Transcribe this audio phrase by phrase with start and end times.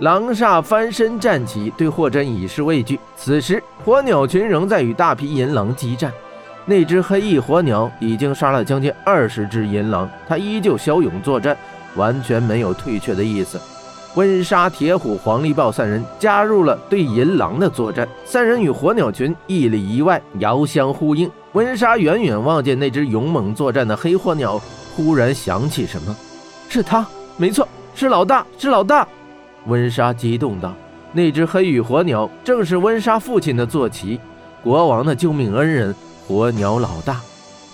[0.00, 2.98] 狼煞翻身站起，对霍真以示畏惧。
[3.16, 6.12] 此时，火鸟群仍在与大批银狼激战。
[6.66, 11.56] 那只黑翼火鸟已经杀了将近二十只银狼，它依旧骁勇作战，
[11.94, 13.60] 完全没有退却的意思。
[14.16, 18.08] 温莎、铁虎、黄力豹三人加入了对银狼的作战。
[18.24, 21.30] 三人与火鸟群一里一外，遥相呼应。
[21.52, 24.60] 温莎远远望见那只勇猛作战的黑火鸟，
[24.96, 26.16] 忽然想起什么
[26.68, 27.06] ：“是他，
[27.36, 29.06] 没错，是老大，是老大！”
[29.66, 30.74] 温莎激动道
[31.12, 34.20] ：“那只黑羽火鸟正是温莎父亲的坐骑，
[34.62, 35.94] 国王的救命恩人——
[36.26, 37.20] 火鸟老大。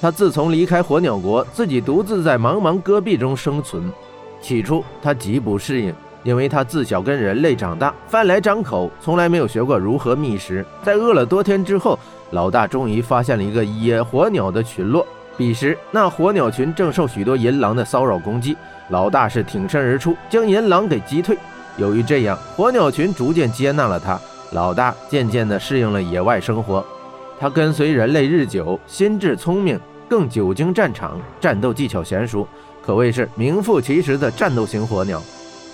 [0.00, 3.90] 他自从离开火鸟国，自己独自在茫茫戈壁中生存。
[4.40, 5.92] 起初他极不适应，
[6.22, 10.64] 因为他自小跟人类长大，饭来张口，从来没有学过如何觅食。
[10.84, 11.98] 在饿了多天之后，
[12.30, 15.04] 老大终于发现了一个野火鸟的群落。
[15.36, 18.56] 彼时那火鸟群正受许多银狼的骚扰攻击，
[18.90, 21.36] 老大是挺身而出，将银狼给击退。”
[21.78, 24.20] 由于这样，火鸟群逐渐接纳了他。
[24.52, 26.84] 老大渐渐地适应了野外生活。
[27.38, 32.46] 他跟随人类日久，心智聪明，更久经战场，战斗技巧娴熟，
[32.84, 35.22] 可谓是名副其实的战斗型火鸟。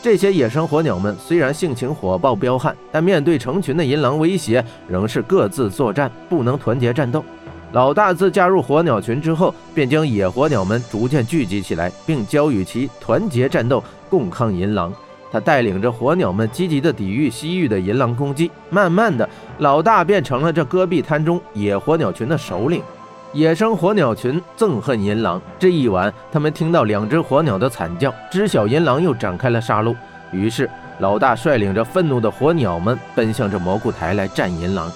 [0.03, 7.25] 这些野生火鸟们虽然性情火爆彪悍，但面对成群的银狼威胁，仍是各自作战，不能团结战斗。
[7.73, 14.93] 老大自加入火鸟群之后，便将野火鸟们逐渐聚集起来，并教与其团结战斗，共抗银狼。
[15.35, 22.81] 他带领着火鸟们积极地抵御西域的银狼攻击，慢慢的，老大变成了这戈壁滩中野火鸟群的首领。
[23.33, 25.43] 野生火鸟群憎恨银狼。
[25.59, 29.93] 这一晚，他们听到两只火鸟的惨叫，知晓银狼又展开了杀戮。
[30.31, 34.89] 于是，老大率领着愤怒的火鸟们奔向这蘑菇台来战银狼。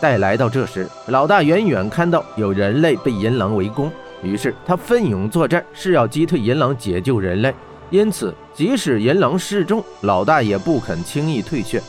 [0.00, 3.88] 待来到这时，老大远远看到有人类被银狼围攻，
[4.24, 7.54] 于是他奋勇作战，是要击退银狼，解救人类。
[7.94, 11.80] 因此，即使银狼示众，老大也不肯轻易退却。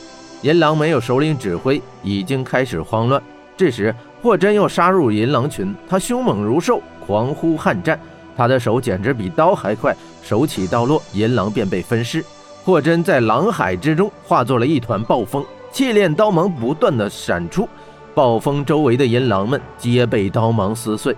[0.43, 3.19] 银狼没有首领指挥，已经开始慌乱。
[3.57, 7.99] 这时，霍真又杀入银狼群，他凶猛如兽，狂呼悍战，
[8.37, 12.23] 他的手简直比刀还快，手起刀落，银狼便被分尸。
[12.63, 17.67] 霍真在狼海之中化作了一团暴风，气炼刀芒不断的闪出，
[18.13, 21.17] 暴风周围的银狼们皆被刀芒撕碎。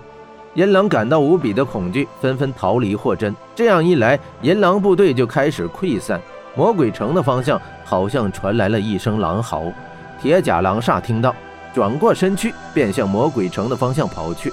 [0.54, 3.34] 银狼感到无比的恐惧，纷纷逃离霍真。
[3.54, 6.20] 这样一来，银狼部队就开始溃散。
[6.56, 9.62] 魔鬼城的方向好像传来了一声狼嚎。
[10.20, 11.32] 铁甲狼煞听到，
[11.72, 14.52] 转过身躯，便向魔鬼城的方向跑去。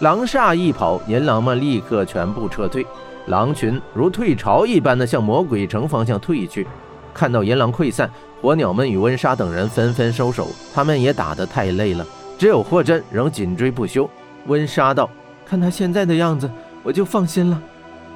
[0.00, 2.84] 狼煞一跑，银狼们立刻全部撤退。
[3.26, 6.66] 狼群如退潮一般的向魔鬼城方向退去。
[7.14, 8.10] 看到银狼溃散，
[8.42, 12.04] 火鸟们与温莎等人纷纷收手，他们也打得太累了。
[12.36, 14.08] 只有霍真仍紧追不休。
[14.46, 15.08] 温莎道。
[15.48, 16.50] 看他现在的样子，
[16.82, 17.62] 我就放心了。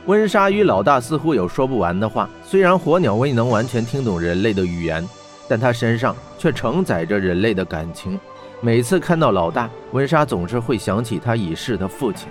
[0.07, 2.29] 温莎与老大似乎有说不完的话。
[2.43, 5.07] 虽然火鸟未能完全听懂人类的语言，
[5.49, 8.19] 但他身上却承载着人类的感情。
[8.61, 12.29] 每次看到老大，温莎总是会想起他已逝的父亲。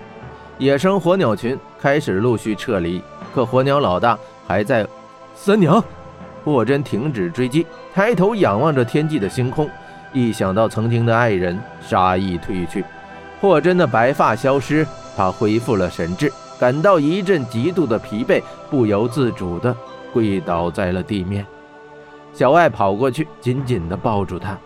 [0.58, 3.02] 野生火鸟群开始陆续撤离，
[3.34, 4.86] 可火鸟老大还在。
[5.34, 5.82] 三娘，
[6.44, 9.70] 霍真停止追击，抬头仰望着天际的星空，
[10.12, 12.84] 一想到曾经的爱人，杀意褪去。
[13.42, 14.86] 霍真的白发消失，
[15.16, 19.76] 他恢复了神智，感到一阵极度的疲惫，不由自主地
[20.14, 21.46] 跪倒在了地面。
[22.34, 24.58] 小艾跑过去，紧紧地抱住他。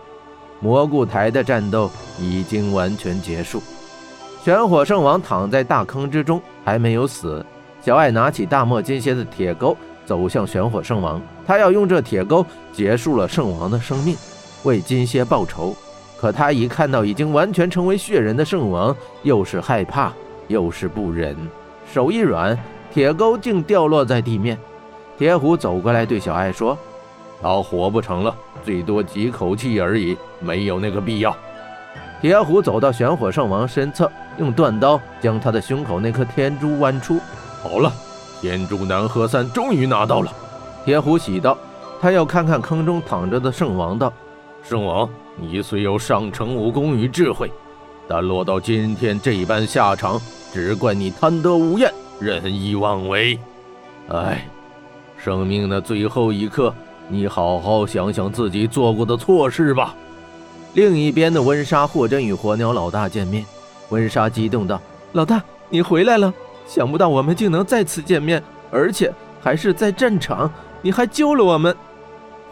[0.60, 3.62] 蘑菇台的战斗已经完全结束，
[4.42, 7.44] 玄火圣王躺在大坑之中，还没有死。
[7.80, 14.16] 小艾拿起大漠金蝎的铁钩，走向玄火圣王，他要用这铁钩结束了圣王的生命，
[14.62, 15.76] 为金蝎报仇。
[16.24, 20.10] 可他一看到已经完全成为血人的圣王，又是害怕
[20.48, 21.36] 又是不忍，
[21.92, 22.58] 手一软，
[22.90, 24.58] 铁钩竟掉落在地面。
[25.18, 26.78] 铁虎走过来对小艾说
[27.42, 31.36] ：“他活不成了，最多几口气而已，没有那个必要。”
[32.22, 37.20] 铁虎走到玄火圣王身侧，用断刀将他的胸口那颗天珠剜出。
[37.62, 37.92] 好了，
[38.40, 40.32] 天珠南河三终于拿到了。
[40.86, 41.58] 铁虎喜道
[42.00, 44.10] ：“他要看看坑中躺着的圣王道。”
[44.64, 47.50] 圣王，你虽有上乘武功与智慧，
[48.08, 50.20] 但落到今天这般下场，
[50.52, 53.38] 只怪你贪得无厌，任意妄为。
[54.08, 54.48] 哎，
[55.16, 56.72] 生命的最后一刻，
[57.08, 59.94] 你好好想想自己做过的错事吧。
[60.74, 63.44] 另一边的温莎、霍真与火鸟老大见面，
[63.90, 64.80] 温莎激动道
[65.12, 66.32] ：“老大，你回来了！
[66.66, 70.50] 想不到我们竟能再次见面，而且还是在战场，
[70.80, 71.74] 你还救了我们。”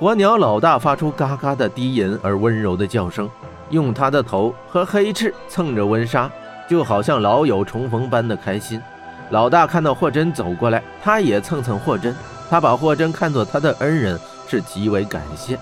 [0.02, 3.30] 火鸟老大发出嘎嘎的低吟而温柔的叫声，
[3.70, 6.28] 用他的头和黑翅蹭着温莎，
[6.68, 8.82] 就好像老友重逢般的开心。
[9.30, 12.12] 老大看到霍真走过来，他也蹭蹭霍真，
[12.50, 14.18] 他把霍真看作他的恩人，
[14.48, 15.56] 是极为感谢。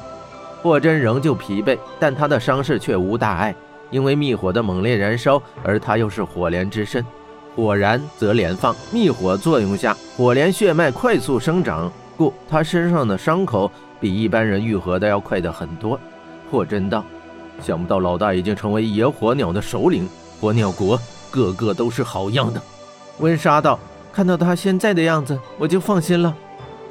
[0.63, 3.55] 霍真仍旧疲惫，但他的伤势却无大碍，
[3.91, 7.05] 因为密火的猛烈燃烧，而他又是火莲之身，
[7.55, 15.99] 火燃则连放，密火作用下，火莲血脉快速生长，故他身上的伤口比一般人愈合的要快得很多。
[16.51, 17.03] 霍真道
[17.63, 20.07] ：“想不到老大已经成为野火鸟的首领，
[20.39, 21.01] 火鸟国
[21.31, 22.61] 个个都是好样的。”
[23.21, 23.81] 温莎道
[24.13, 26.37] ：“看到他现在的样子，我就放心了。”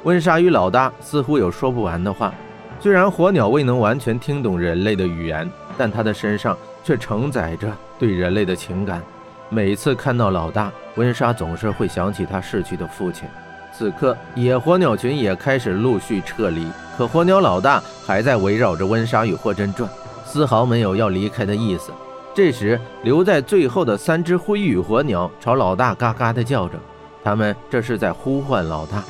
[0.02, 2.34] 温莎与老大似乎有说不完的话。
[2.80, 5.48] 虽然火鸟未能完全听懂人类的语言，
[5.78, 9.00] 但他的身上却承载着对人类的情感。
[9.48, 13.28] 每次看到老大，温莎总是会想起他逝去的父亲。
[13.72, 19.88] 此刻，野火鸟群也开始陆续撤离，可火鸟老大还在围绕着温莎与霍真转，
[20.24, 21.90] 丝毫没有要离开的意思。
[22.34, 26.78] 这时，留在最后的三只灰羽火鸟朝老大嘎嘎地叫着，
[27.24, 29.02] 他们这是在呼唤老大。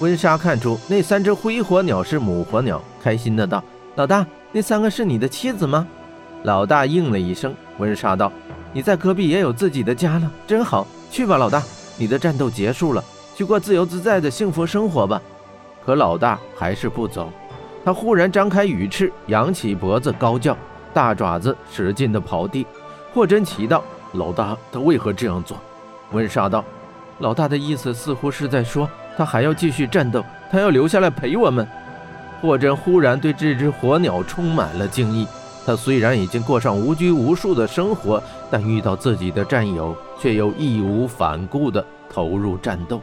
[0.00, 3.62] 温莎看出那三只灰火鸟是母火鸟，开心的道
[3.94, 5.86] ：“老大，那三个是你的妻子吗？”
[6.44, 7.54] 老大应了一声。
[7.78, 8.32] 温莎道
[8.72, 10.86] ：“你在戈壁也有自己的家了，真好。
[11.10, 11.62] 去吧，老大，
[11.96, 15.20] 你的战斗结束了，去过自由自在的幸福生活吧。”
[15.84, 17.30] 可老大还是不走。
[17.84, 20.56] 他忽然张开羽翅，扬起脖子高叫，
[20.94, 22.66] 大爪子使劲的刨地。
[23.12, 23.82] 霍真奇道
[24.14, 25.56] ：“老大，他为何这样做？”
[26.12, 26.64] 温莎道
[27.18, 31.68] ：“老大的意思似乎是在说。”他还要继续战斗，他要留下来陪我们。
[32.40, 35.26] 霍真忽然对这只火鸟充满了敬意。
[35.66, 43.02] 他虽然已经过上无拘无束的生活，但遇到自己的战友，却又义无反顾地投入战斗。